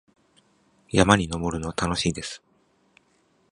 [0.89, 2.41] 山に登るのは楽しいです。